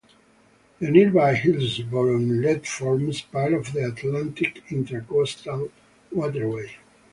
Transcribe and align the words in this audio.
The 0.79 0.89
nearby 0.89 1.35
Hillsboro 1.35 2.15
Inlet 2.17 2.65
forms 2.65 3.21
part 3.21 3.53
of 3.53 3.71
the 3.73 3.85
Atlantic 3.85 4.63
Intracoastal 4.71 5.69
Waterway. 6.11 6.75